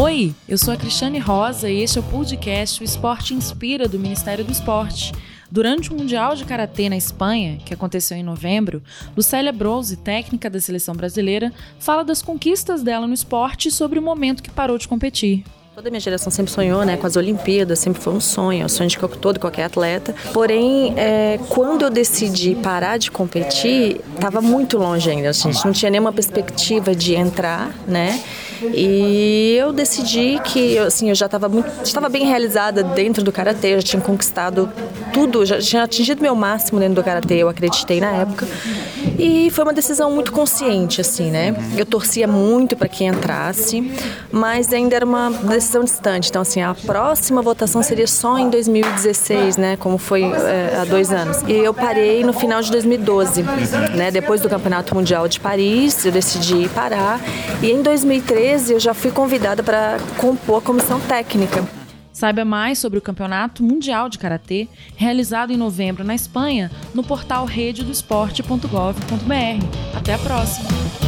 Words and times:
Oi, 0.00 0.32
eu 0.48 0.56
sou 0.56 0.72
a 0.72 0.76
Cristiane 0.76 1.18
Rosa 1.18 1.68
e 1.68 1.82
este 1.82 1.98
é 1.98 2.00
o 2.00 2.04
podcast 2.04 2.80
O 2.80 2.84
Esporte 2.84 3.34
Inspira 3.34 3.88
do 3.88 3.98
Ministério 3.98 4.44
do 4.44 4.52
Esporte. 4.52 5.12
Durante 5.50 5.90
o 5.90 5.96
Mundial 5.96 6.36
de 6.36 6.44
Karatê 6.44 6.88
na 6.88 6.96
Espanha, 6.96 7.58
que 7.64 7.74
aconteceu 7.74 8.16
em 8.16 8.22
novembro, 8.22 8.80
Lucélia 9.16 9.52
Brose, 9.52 9.96
técnica 9.96 10.48
da 10.48 10.60
seleção 10.60 10.94
brasileira, 10.94 11.52
fala 11.80 12.04
das 12.04 12.22
conquistas 12.22 12.80
dela 12.80 13.08
no 13.08 13.12
esporte 13.12 13.66
e 13.66 13.72
sobre 13.72 13.98
o 13.98 14.02
momento 14.02 14.40
que 14.40 14.52
parou 14.52 14.78
de 14.78 14.86
competir. 14.86 15.42
Toda 15.74 15.88
a 15.88 15.90
minha 15.90 16.00
geração 16.00 16.30
sempre 16.30 16.52
sonhou 16.52 16.84
né, 16.84 16.96
com 16.96 17.06
as 17.06 17.16
Olimpíadas, 17.16 17.80
sempre 17.80 18.00
foi 18.00 18.12
um 18.12 18.20
sonho, 18.20 18.62
é 18.62 18.66
o 18.66 18.68
sonho 18.68 18.88
de 18.88 18.98
todo 19.20 19.40
qualquer 19.40 19.64
atleta. 19.64 20.14
Porém, 20.32 20.94
é, 20.96 21.40
quando 21.48 21.82
eu 21.82 21.90
decidi 21.90 22.54
parar 22.54 22.98
de 22.98 23.10
competir, 23.10 24.00
estava 24.14 24.40
muito 24.40 24.78
longe 24.78 25.10
ainda. 25.10 25.30
A 25.30 25.32
gente 25.32 25.64
não 25.64 25.72
tinha 25.72 25.90
nenhuma 25.90 26.12
perspectiva 26.12 26.94
de 26.94 27.16
entrar, 27.16 27.74
né? 27.86 28.22
E 28.62 29.56
eu 29.58 29.72
decidi 29.72 30.40
que 30.44 30.78
assim, 30.78 31.08
eu 31.08 31.14
já 31.14 31.26
estava 31.26 31.48
muito, 31.48 31.70
estava 31.82 32.08
bem 32.08 32.26
realizada 32.26 32.82
dentro 32.82 33.22
do 33.22 33.32
karatê, 33.32 33.76
já 33.76 33.82
tinha 33.82 34.02
conquistado 34.02 34.70
tudo, 35.12 35.44
já 35.44 35.58
tinha 35.58 35.82
atingido 35.82 36.22
meu 36.22 36.34
máximo 36.34 36.78
dentro 36.78 36.96
do 36.96 37.04
karatê, 37.04 37.36
eu 37.36 37.48
acreditei 37.48 38.00
na 38.00 38.10
época. 38.10 38.46
E 39.18 39.50
foi 39.50 39.64
uma 39.64 39.72
decisão 39.72 40.12
muito 40.12 40.30
consciente 40.30 41.00
assim, 41.00 41.30
né? 41.30 41.54
Eu 41.76 41.84
torcia 41.84 42.26
muito 42.26 42.76
para 42.76 42.88
que 42.88 43.04
entrasse, 43.04 43.92
mas 44.30 44.72
ainda 44.72 44.94
era 44.96 45.04
uma 45.04 45.30
decisão 45.30 45.82
distante. 45.82 46.30
Então, 46.30 46.42
assim, 46.42 46.62
a 46.62 46.74
próxima 46.74 47.42
votação 47.42 47.82
seria 47.82 48.06
só 48.06 48.38
em 48.38 48.48
2016, 48.48 49.56
né? 49.56 49.76
Como 49.76 49.98
foi 49.98 50.22
é, 50.22 50.78
há 50.80 50.84
dois 50.84 51.12
anos. 51.12 51.42
E 51.48 51.52
eu 51.52 51.74
parei 51.74 52.22
no 52.22 52.32
final 52.32 52.62
de 52.62 52.70
2012, 52.70 53.42
né? 53.96 54.10
Depois 54.10 54.40
do 54.40 54.48
Campeonato 54.48 54.94
Mundial 54.94 55.26
de 55.26 55.40
Paris, 55.40 56.04
eu 56.04 56.12
decidi 56.12 56.68
parar. 56.68 57.20
E 57.60 57.70
em 57.70 57.82
2013 57.82 58.47
eu 58.48 58.80
já 58.80 58.94
fui 58.94 59.10
convidada 59.10 59.62
para 59.62 59.98
compor 60.16 60.58
a 60.58 60.62
comissão 60.62 60.98
técnica. 61.00 61.68
Saiba 62.10 62.46
mais 62.46 62.78
sobre 62.78 62.98
o 62.98 63.02
Campeonato 63.02 63.62
Mundial 63.62 64.08
de 64.08 64.18
Karatê, 64.18 64.66
realizado 64.96 65.52
em 65.52 65.56
novembro 65.56 66.02
na 66.02 66.14
Espanha, 66.14 66.70
no 66.94 67.04
portal 67.04 67.44
rededoesporte.gov.br. 67.44 69.94
Até 69.94 70.14
a 70.14 70.18
próxima! 70.18 71.07